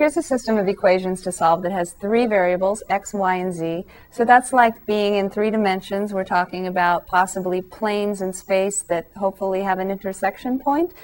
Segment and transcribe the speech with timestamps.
[0.00, 3.84] here's a system of equations to solve that has three variables, x, y, and z.
[4.10, 6.14] So that's like being in three dimensions.
[6.14, 10.94] We're talking about possibly planes in space that hopefully have an intersection point.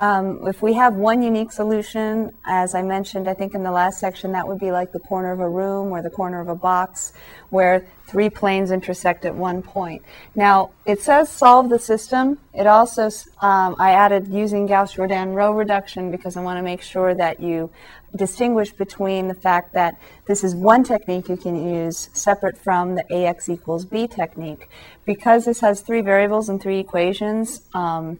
[0.00, 4.00] Um, if we have one unique solution, as I mentioned, I think in the last
[4.00, 6.54] section, that would be like the corner of a room or the corner of a
[6.54, 7.12] box
[7.50, 10.02] where three planes intersect at one point.
[10.34, 12.38] Now, it says solve the system.
[12.54, 13.10] It also,
[13.42, 17.70] um, I added using Gauss-Jordan row reduction because I want to make sure that you
[18.16, 23.12] distinguish between the fact that this is one technique you can use separate from the
[23.14, 24.68] AX equals B technique.
[25.04, 28.18] Because this has three variables and three equations, um,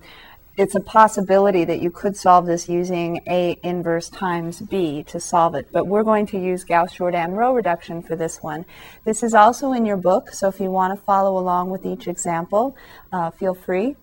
[0.56, 5.54] it's a possibility that you could solve this using A inverse times B to solve
[5.54, 8.66] it, but we're going to use Gauss-Jordan row reduction for this one.
[9.04, 12.06] This is also in your book, so if you want to follow along with each
[12.06, 12.76] example,
[13.10, 13.96] uh, feel free.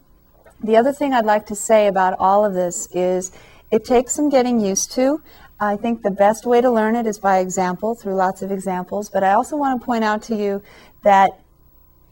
[0.63, 3.31] The other thing I'd like to say about all of this is
[3.69, 5.21] it takes some getting used to.
[5.59, 9.09] I think the best way to learn it is by example, through lots of examples,
[9.09, 10.61] but I also want to point out to you
[11.03, 11.39] that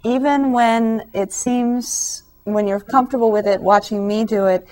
[0.03, 4.67] even when it seems when you're comfortable with it, watching me do it,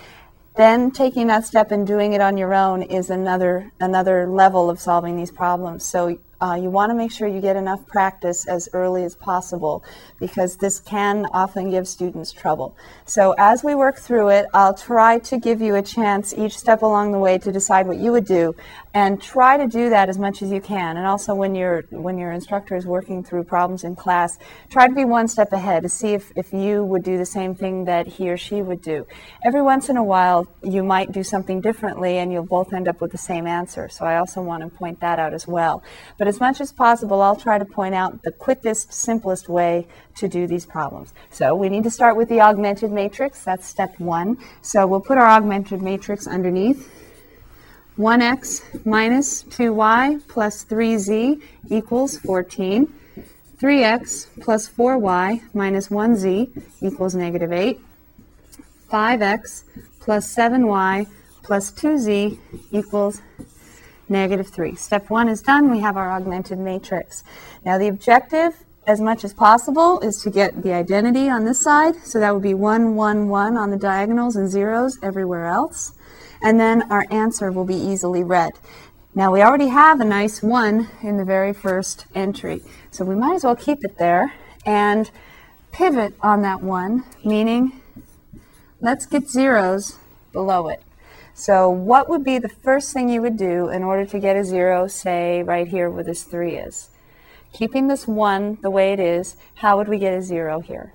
[0.55, 4.79] then taking that step and doing it on your own is another another level of
[4.79, 5.83] solving these problems.
[5.83, 9.81] So uh, you want to make sure you get enough practice as early as possible
[10.19, 12.75] because this can often give students trouble.
[13.05, 16.81] So as we work through it, I'll try to give you a chance each step
[16.81, 18.55] along the way to decide what you would do
[18.93, 20.97] and try to do that as much as you can.
[20.97, 24.37] And also when your when your instructor is working through problems in class,
[24.69, 27.55] try to be one step ahead to see if, if you would do the same
[27.55, 29.07] thing that he or she would do.
[29.43, 33.01] Every once in a while you might do something differently and you'll both end up
[33.01, 33.89] with the same answer.
[33.89, 35.83] So I also want to point that out as well.
[36.17, 40.27] But as much as possible, I'll try to point out the quickest, simplest way to
[40.27, 41.13] do these problems.
[41.29, 43.43] So we need to start with the augmented matrix.
[43.43, 44.39] That's step one.
[44.63, 46.89] So we'll put our augmented matrix underneath.
[47.99, 52.91] 1x minus 2y plus 3z equals 14.
[53.59, 57.79] 3x plus 4y minus 1z equals negative 8.
[58.89, 59.65] 5x
[59.99, 61.05] plus 7y
[61.43, 62.39] plus 2z
[62.71, 63.21] equals
[64.09, 64.75] negative 3.
[64.75, 65.71] Step 1 is done.
[65.71, 67.23] We have our augmented matrix.
[67.65, 68.53] Now the objective,
[68.85, 71.95] as much as possible, is to get the identity on this side.
[72.03, 75.93] So that would be 1, 1, 1 on the diagonals and zeros everywhere else.
[76.41, 78.51] And then our answer will be easily read.
[79.15, 82.63] Now we already have a nice 1 in the very first entry.
[82.91, 84.33] So we might as well keep it there
[84.65, 85.09] and
[85.71, 87.81] pivot on that 1, meaning
[88.81, 89.97] let's get zeros
[90.31, 90.81] below it.
[91.33, 94.43] So what would be the first thing you would do in order to get a
[94.43, 96.89] zero, say, right here where this 3 is?
[97.51, 100.93] Keeping this 1 the way it is, how would we get a zero here?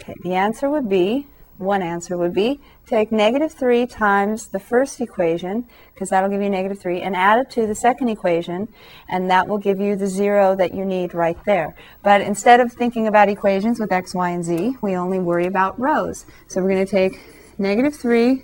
[0.00, 1.26] Okay, the answer would be,
[1.58, 6.48] one answer would be, take negative 3 times the first equation, because that'll give you
[6.48, 8.68] negative 3, and add it to the second equation,
[9.08, 11.74] and that will give you the zero that you need right there.
[12.02, 15.78] But instead of thinking about equations with x, y, and z, we only worry about
[15.78, 16.24] rows.
[16.48, 17.20] So we're going to take
[17.60, 18.42] negative 3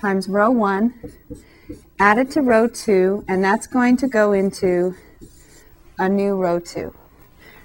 [0.00, 0.94] times row 1
[2.00, 4.96] added to row 2, and that's going to go into
[5.98, 6.92] a new row 2.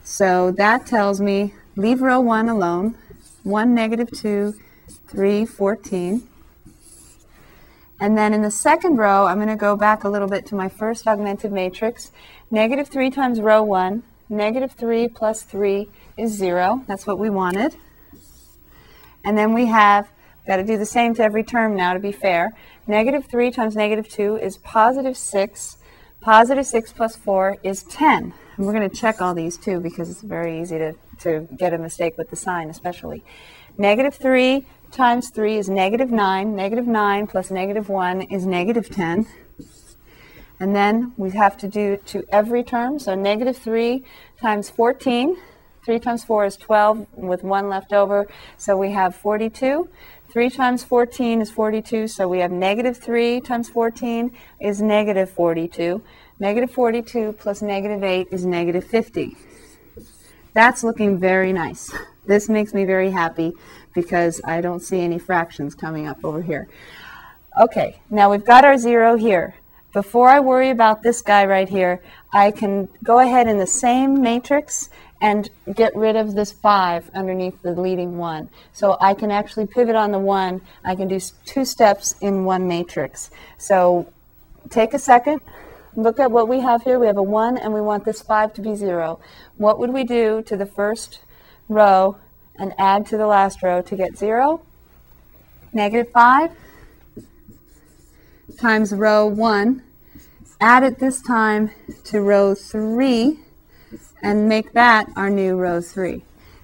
[0.03, 2.95] So that tells me leave row 1 alone.
[3.43, 4.53] 1, negative 2,
[5.07, 6.27] 3, 14.
[8.01, 10.55] And then in the second row, I'm going to go back a little bit to
[10.55, 12.11] my first augmented matrix.
[12.51, 16.83] Negative 3 times row 1, negative 3 plus 3 is 0.
[16.87, 17.75] That's what we wanted.
[19.23, 20.09] And then we have
[20.49, 22.55] Got to do the same to every term now to be fair.
[22.87, 25.77] Negative 3 times negative 2 is positive 6.
[26.21, 28.33] Positive 6 plus 4 is 10.
[28.57, 31.75] And we're going to check all these too because it's very easy to, to get
[31.75, 33.23] a mistake with the sign especially.
[33.77, 36.55] Negative 3 times 3 is negative 9.
[36.55, 39.27] Negative 9 plus negative 1 is negative 10.
[40.59, 42.97] And then we have to do to every term.
[42.97, 44.03] So negative 3
[44.41, 45.37] times 14.
[45.85, 48.27] 3 times 4 is 12 with 1 left over.
[48.57, 49.89] So we have 42.
[50.31, 56.03] 3 times 14 is 42, so we have negative 3 times 14 is negative 42.
[56.39, 59.35] Negative 42 plus negative 8 is negative 50.
[60.53, 61.91] That's looking very nice.
[62.25, 63.53] This makes me very happy
[63.95, 66.67] because I don't see any fractions coming up over here.
[67.59, 69.55] Okay, now we've got our zero here.
[69.91, 72.01] Before I worry about this guy right here,
[72.31, 74.89] I can go ahead in the same matrix
[75.21, 78.49] and get rid of this 5 underneath the leading 1.
[78.73, 80.61] So I can actually pivot on the 1.
[80.83, 83.29] I can do two steps in one matrix.
[83.57, 84.11] So
[84.69, 85.41] take a second.
[85.95, 86.99] Look at what we have here.
[86.99, 89.19] We have a 1 and we want this 5 to be 0.
[89.57, 91.19] What would we do to the first
[91.67, 92.17] row
[92.57, 94.61] and add to the last row to get 0?
[95.73, 96.51] Negative 5,
[98.57, 99.83] times row 1,
[100.59, 101.71] add it this time
[102.05, 103.39] to row 3,
[104.21, 106.23] and make that our new row 3.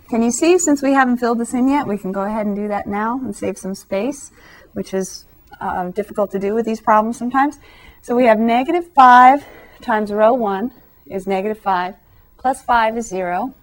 [0.10, 2.56] Can you see, since we haven't filled this in yet, we can go ahead and
[2.56, 4.31] do that now and save some space,
[4.74, 5.25] which is
[5.60, 7.57] uh, difficult to do with these problems sometimes.
[8.02, 9.46] So we have negative 5
[9.81, 10.72] times row 1
[11.07, 11.96] is negative 5,
[12.38, 13.54] plus 5 is 0.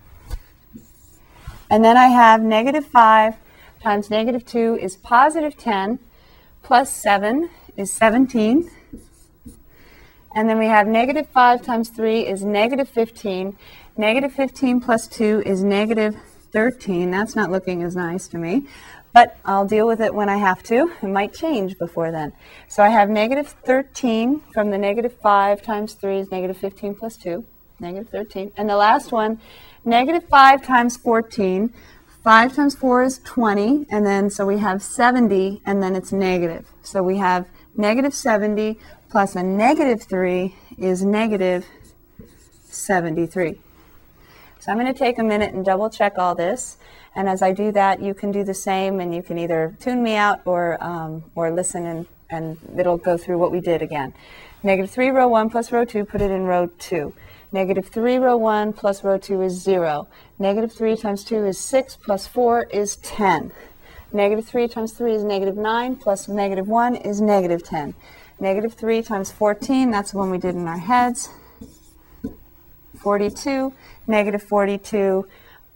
[1.70, 3.36] And then I have negative 5
[3.82, 5.98] times negative 2 is positive 10,
[6.62, 8.70] plus 7 is 17.
[10.34, 13.56] And then we have negative 5 times 3 is negative 15.
[14.02, 16.16] Negative 15 plus 2 is negative
[16.50, 17.12] 13.
[17.12, 18.66] That's not looking as nice to me,
[19.12, 20.90] but I'll deal with it when I have to.
[21.00, 22.32] It might change before then.
[22.66, 27.16] So I have negative 13 from the negative 5 times 3 is negative 15 plus
[27.16, 27.44] 2,
[27.78, 28.50] negative 13.
[28.56, 29.38] And the last one,
[29.84, 31.72] negative 5 times 14.
[32.24, 36.66] 5 times 4 is 20, and then so we have 70, and then it's negative.
[36.82, 37.46] So we have
[37.76, 41.66] negative 70 plus a negative 3 is negative
[42.64, 43.60] 73.
[44.62, 46.76] So I'm going to take a minute and double check all this.
[47.16, 50.04] And as I do that, you can do the same and you can either tune
[50.04, 54.14] me out or, um, or listen and, and it'll go through what we did again.
[54.62, 57.12] Negative 3 row 1 plus row 2, put it in row 2.
[57.50, 60.06] Negative 3 row 1 plus row 2 is 0.
[60.38, 63.50] Negative 3 times 2 is 6 plus 4 is 10.
[64.12, 67.94] Negative 3 times 3 is negative 9 plus negative 1 is negative 10.
[68.38, 71.30] Negative 3 times 14, that's the one we did in our heads.
[73.02, 73.72] 42,
[74.06, 75.26] negative 42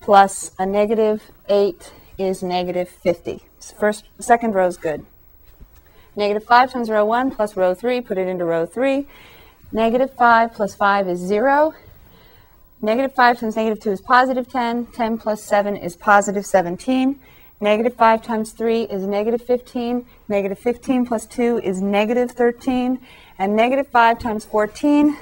[0.01, 3.43] plus a negative 8 is negative 50.
[3.79, 5.05] First, second row is good.
[6.15, 9.07] Negative 5 times row 1 plus row 3, put it into row 3.
[9.73, 11.75] Negative 5 plus 5 is 0.
[12.81, 14.87] Negative 5 times negative 2 is positive 10.
[14.87, 17.19] 10 plus 7 is positive 17.
[17.61, 20.07] Negative 5 times 3 is negative 15.
[20.29, 23.01] Negative 15 plus 2 is negative 13.
[23.39, 25.17] And negative 5 times 14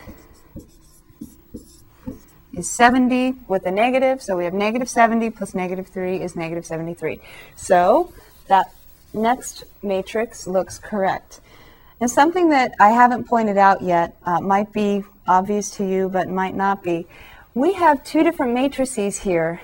[2.56, 4.22] is 70 with a negative.
[4.22, 7.20] So we have negative 70 plus negative 3 is negative 73.
[7.56, 8.12] So
[8.48, 8.72] that
[9.12, 11.40] next matrix looks correct.
[12.00, 16.28] And something that I haven't pointed out yet uh, might be obvious to you, but
[16.28, 17.06] might not be.
[17.54, 19.60] We have two different matrices here,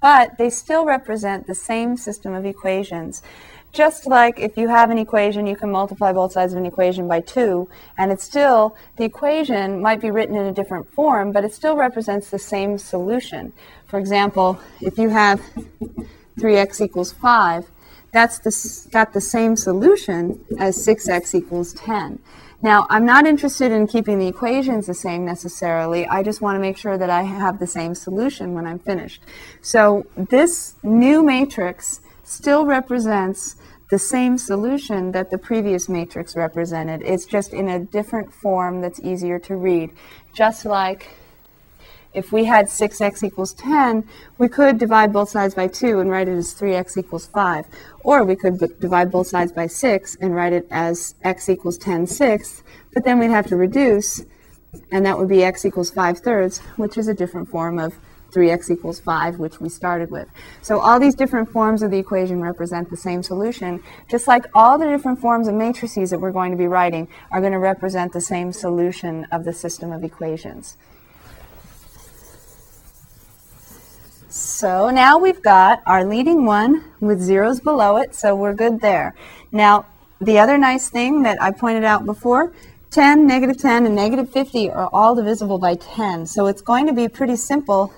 [0.00, 3.22] but they still represent the same system of equations.
[3.72, 7.06] Just like if you have an equation, you can multiply both sides of an equation
[7.06, 11.44] by 2, and it's still, the equation might be written in a different form, but
[11.44, 13.52] it still represents the same solution.
[13.86, 15.40] For example, if you have
[16.38, 17.70] 3x equals 5,
[18.12, 22.18] that's the, got the same solution as 6x equals 10.
[22.62, 26.06] Now, I'm not interested in keeping the equations the same necessarily.
[26.06, 29.22] I just want to make sure that I have the same solution when I'm finished.
[29.62, 32.00] So this new matrix
[32.30, 33.56] still represents
[33.90, 37.02] the same solution that the previous matrix represented.
[37.02, 39.90] It's just in a different form that's easier to read.
[40.32, 41.08] Just like
[42.14, 44.04] if we had 6x equals 10,
[44.38, 47.66] we could divide both sides by 2 and write it as 3x equals 5.
[48.04, 51.78] Or we could b- divide both sides by 6 and write it as x equals
[51.78, 52.62] 10 sixths,
[52.94, 54.22] but then we'd have to reduce,
[54.92, 57.94] and that would be x equals 5 thirds, which is a different form of
[58.30, 60.28] 3x equals 5, which we started with.
[60.62, 64.78] So all these different forms of the equation represent the same solution, just like all
[64.78, 68.12] the different forms of matrices that we're going to be writing are going to represent
[68.12, 70.76] the same solution of the system of equations.
[74.28, 79.14] So now we've got our leading one with zeros below it, so we're good there.
[79.50, 79.86] Now,
[80.20, 82.52] the other nice thing that I pointed out before
[82.90, 86.26] 10, negative 10, and negative 50 are all divisible by 10.
[86.26, 87.92] So it's going to be pretty simple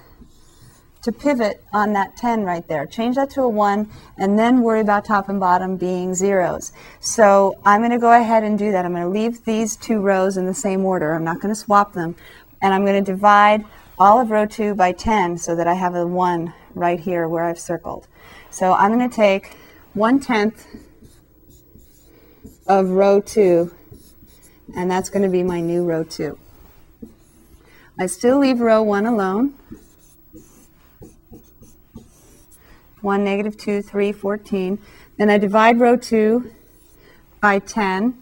[1.03, 2.87] to pivot on that 10 right there.
[2.87, 6.73] Change that to a 1 and then worry about top and bottom being zeros.
[7.01, 8.85] So I'm going to go ahead and do that.
[8.85, 11.15] I'm going to leave these two rows in the same order.
[11.15, 12.15] I'm not going to swap them.
[12.61, 13.65] And I'm going to divide
[13.99, 17.45] all of row 2 by 10 so that I have a 1 right here where
[17.45, 18.07] I've circled.
[18.51, 19.57] So I'm going to take
[19.95, 20.67] 1 tenth
[22.69, 23.75] of row 2
[24.77, 26.39] and that's going to be my new row 2.
[27.99, 29.55] I still leave row 1 alone
[33.03, 34.79] 1, negative 2, 3, 14.
[35.19, 36.53] Then I divide row 2
[37.41, 38.19] by 10.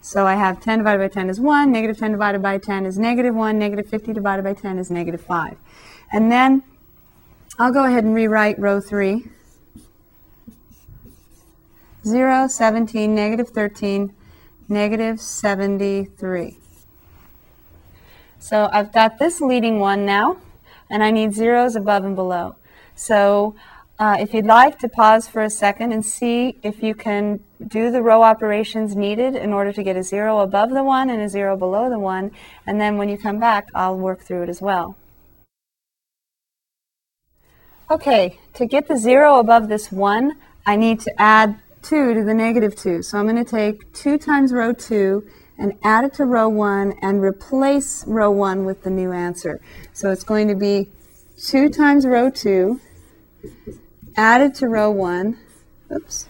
[0.00, 2.96] So I have 10 divided by 10 is 1, negative 10 divided by 10 is
[2.96, 5.56] negative 1, negative 50 divided by 10 is negative 5.
[6.12, 6.62] And then
[7.58, 9.24] I'll go ahead and rewrite row 3.
[12.06, 14.14] 0, 17, negative 13,
[14.68, 16.56] negative 73.
[18.46, 20.36] So I've got this leading one now,
[20.88, 22.54] and I need zeros above and below.
[22.94, 23.56] So
[23.98, 27.90] uh, if you'd like to pause for a second and see if you can do
[27.90, 31.28] the row operations needed in order to get a zero above the one and a
[31.28, 32.30] zero below the one.
[32.68, 34.96] And then when you come back, I'll work through it as well.
[37.90, 42.34] Okay, to get the zero above this one, I need to add two to the
[42.34, 43.02] negative two.
[43.02, 45.26] So I'm going to take two times row two
[45.58, 49.60] and add it to row one and replace row one with the new answer.
[49.92, 50.88] So it's going to be
[51.38, 52.80] two times row two
[54.16, 55.38] added to row one.
[55.94, 56.26] Oops.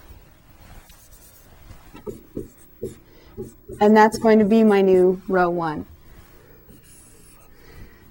[3.79, 5.85] And that's going to be my new row one.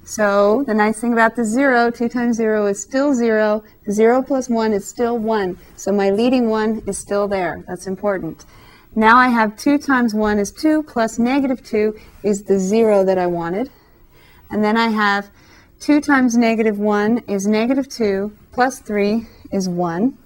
[0.03, 3.63] So the nice thing about the zero, two times zero is still zero.
[3.91, 5.57] Zero plus one is still one.
[5.75, 7.65] So my leading one is still there.
[7.67, 8.45] That's important.
[8.97, 13.19] Now I have two times one is two plus negative two is the zero that
[13.19, 13.69] I wanted.
[14.49, 15.29] And then I have
[15.81, 20.17] 2 times negative 1 is negative 2, plus 3 is 1.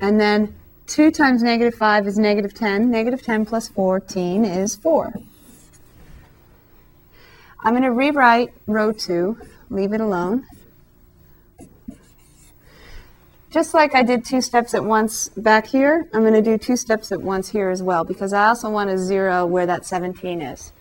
[0.00, 0.56] And then
[0.88, 2.90] 2 times negative 5 is negative 10.
[2.90, 5.14] Negative 10 plus 14 is 4.
[7.62, 9.38] I'm going to rewrite row 2,
[9.70, 10.46] leave it alone.
[13.50, 16.76] Just like I did two steps at once back here, I'm going to do two
[16.76, 20.42] steps at once here as well because I also want to zero where that 17
[20.42, 20.72] is.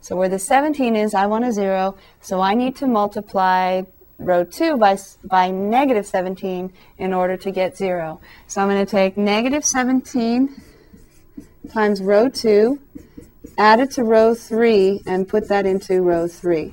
[0.00, 3.82] So where the 17 is, I want a 0, so I need to multiply
[4.18, 8.20] row 2 by, by negative 17 in order to get 0.
[8.46, 10.62] So I'm going to take negative 17
[11.70, 12.80] times row 2,
[13.58, 16.72] add it to row 3, and put that into row 3.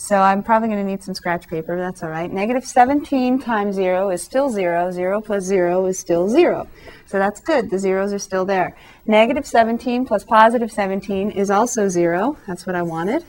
[0.00, 1.76] So I'm probably going to need some scratch paper.
[1.76, 2.32] That's all right.
[2.32, 4.92] Negative 17 times 0 is still 0.
[4.92, 6.68] 0 plus 0 is still 0.
[7.06, 7.68] So that's good.
[7.68, 8.76] The zeros are still there.
[9.06, 12.36] Negative 17 plus positive 17 is also 0.
[12.46, 13.24] That's what I wanted.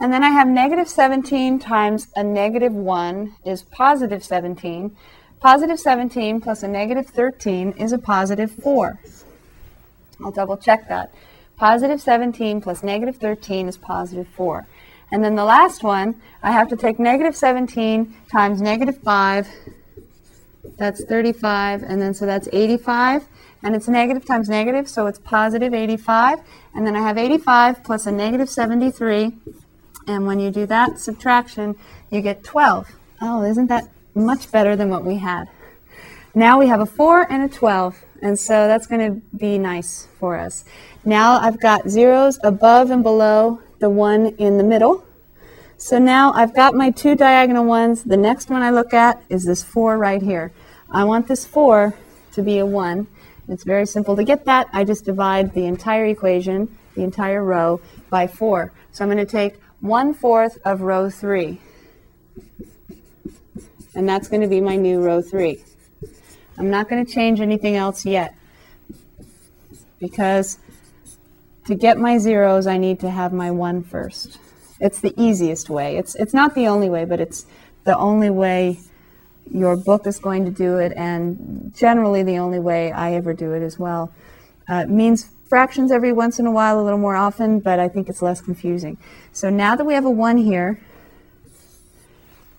[0.00, 4.96] And then I have negative 17 times a negative 1 is positive 17.
[5.38, 8.98] Positive 17 plus a negative 13 is a positive 4.
[10.24, 11.14] I'll double check that.
[11.56, 14.66] Positive 17 plus negative 13 is positive 4.
[15.12, 19.48] And then the last one, I have to take negative 17 times negative 5.
[20.78, 21.82] That's 35.
[21.82, 23.26] And then so that's 85.
[23.62, 26.40] And it's negative times negative, so it's positive 85.
[26.74, 29.32] And then I have 85 plus a negative 73.
[30.06, 31.76] And when you do that subtraction,
[32.10, 32.88] you get 12.
[33.20, 35.48] Oh, isn't that much better than what we had?
[36.34, 38.02] Now we have a 4 and a 12.
[38.22, 40.64] And so that's going to be nice for us.
[41.04, 45.04] Now I've got zeros above and below the one in the middle.
[45.76, 48.04] So now I've got my two diagonal ones.
[48.04, 50.52] The next one I look at is this 4 right here.
[50.90, 51.94] I want this 4
[52.32, 53.06] to be a 1.
[53.48, 54.68] It's very simple to get that.
[54.72, 58.72] I just divide the entire equation, the entire row, by 4.
[58.92, 61.58] So I'm going to take 1 fourth of row 3.
[63.94, 65.64] And that's going to be my new row 3.
[66.58, 68.34] I'm not going to change anything else yet
[69.98, 70.58] because
[71.70, 74.38] to get my zeros, I need to have my one first.
[74.80, 75.96] It's the easiest way.
[75.96, 77.46] It's, it's not the only way, but it's
[77.84, 78.80] the only way
[79.50, 83.52] your book is going to do it, and generally the only way I ever do
[83.52, 84.12] it as well.
[84.68, 88.08] Uh, means fractions every once in a while, a little more often, but I think
[88.08, 88.98] it's less confusing.
[89.32, 90.80] So now that we have a 1 here,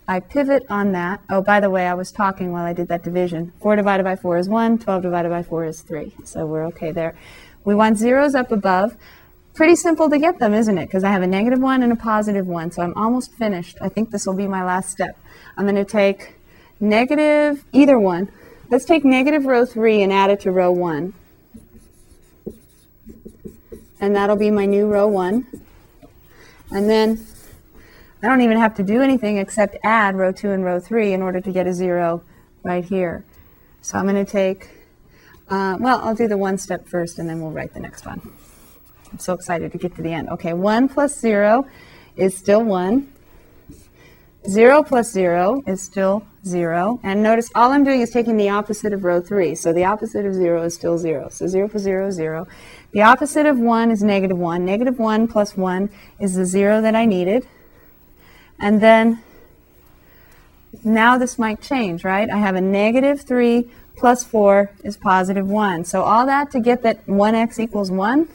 [0.08, 1.22] I pivot on that.
[1.30, 3.54] Oh, by the way, I was talking while I did that division.
[3.62, 6.14] 4 divided by 4 is 1, 12 divided by 4 is 3.
[6.26, 7.16] So we're okay there.
[7.64, 8.98] We want zeros up above.
[9.54, 10.86] Pretty simple to get them, isn't it?
[10.86, 13.78] Because I have a negative 1 and a positive 1, so I'm almost finished.
[13.82, 15.18] I think this will be my last step.
[15.58, 16.36] I'm going to take
[16.80, 18.30] negative, either one.
[18.70, 21.14] Let's take negative row 3 and add it to row 1.
[24.00, 25.46] And that'll be my new row 1.
[26.72, 27.26] And then
[28.24, 31.22] I don't even have to do anything except add row 2 and row 3 in
[31.22, 32.24] order to get a 0
[32.64, 33.26] right here.
[33.82, 34.70] So I'm going to take,
[35.52, 38.22] uh, well, I'll do the one step first and then we'll write the next one.
[39.12, 40.30] I'm so excited to get to the end.
[40.30, 41.68] Okay, 1 plus 0
[42.16, 43.12] is still 1.
[44.50, 47.02] 0 plus 0 is still 0.
[47.04, 49.54] And notice all I'm doing is taking the opposite of row 3.
[49.56, 51.28] So the opposite of 0 is still 0.
[51.30, 52.48] So 0 plus 0 is 0.
[52.94, 54.66] The opposite of 1 is negative 1.
[54.66, 55.90] Negative 1 plus 1
[56.20, 57.46] is the 0 that I needed.
[58.58, 59.22] And then
[60.84, 62.30] now this might change, right?
[62.30, 63.70] I have a negative 3
[64.02, 65.86] plus 4 is positive 1.
[65.86, 68.28] So all that to get that 1x equals 1.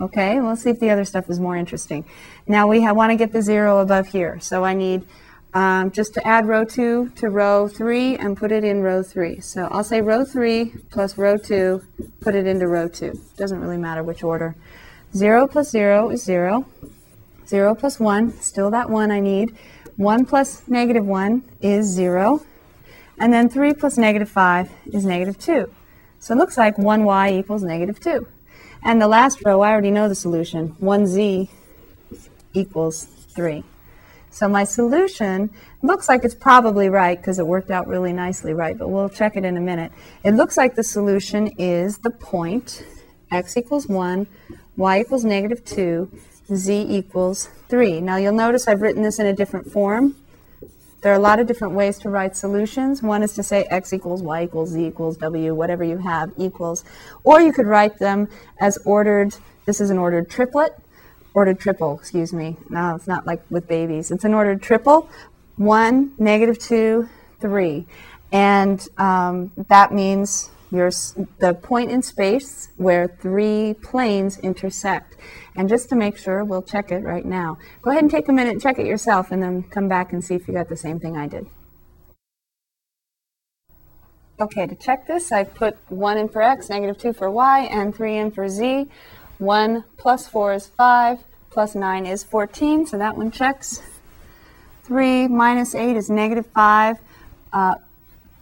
[0.00, 2.04] Okay, let's see if the other stuff is more interesting.
[2.46, 4.38] Now we want to get the 0 above here.
[4.38, 5.04] So I need
[5.52, 9.40] um, just to add row 2 to row 3 and put it in row 3.
[9.40, 11.82] So I'll say row 3 plus row 2,
[12.20, 13.20] put it into row 2.
[13.36, 14.54] Doesn't really matter which order.
[15.12, 16.66] 0 plus 0 is 0.
[17.48, 19.56] 0 plus 1, still that 1 I need.
[19.96, 22.42] 1 plus negative 1 is 0.
[23.20, 25.72] And then 3 plus negative 5 is negative 2.
[26.20, 28.26] So it looks like 1y equals negative 2.
[28.84, 30.76] And the last row, I already know the solution.
[30.80, 31.48] 1z
[32.54, 33.64] equals 3.
[34.30, 35.50] So my solution
[35.82, 39.36] looks like it's probably right because it worked out really nicely right, but we'll check
[39.36, 39.90] it in a minute.
[40.22, 42.84] It looks like the solution is the point
[43.30, 44.26] x equals 1,
[44.76, 46.10] y equals negative 2,
[46.54, 48.00] z equals 3.
[48.00, 50.14] Now you'll notice I've written this in a different form.
[51.00, 53.02] There are a lot of different ways to write solutions.
[53.02, 56.84] One is to say x equals y equals z equals w, whatever you have equals.
[57.22, 58.28] Or you could write them
[58.60, 60.76] as ordered, this is an ordered triplet,
[61.34, 62.56] ordered triple, excuse me.
[62.68, 64.10] No, it's not like with babies.
[64.10, 65.08] It's an ordered triple,
[65.56, 67.08] 1, negative 2,
[67.40, 67.86] 3.
[68.32, 70.90] And um, that means your,
[71.38, 75.16] the point in space where three planes intersect.
[75.56, 77.58] And just to make sure, we'll check it right now.
[77.82, 80.24] Go ahead and take a minute and check it yourself and then come back and
[80.24, 81.46] see if you got the same thing I did.
[84.40, 87.94] Okay, to check this, I put 1 in for x, negative 2 for y, and
[87.94, 88.86] 3 in for z.
[89.38, 93.82] 1 plus 4 is 5, plus 9 is 14, so that one checks.
[94.84, 96.98] 3 minus 8 is negative 5.
[97.52, 97.74] Uh,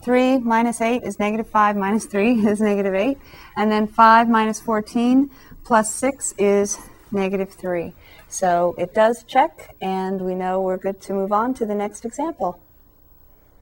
[0.06, 3.18] 3 minus 8 is negative 5 minus 3 is negative 8.
[3.56, 5.28] And then 5 minus 14
[5.64, 6.78] plus 6 is
[7.10, 7.92] negative 3.
[8.28, 12.04] So it does check, and we know we're good to move on to the next
[12.04, 12.60] example.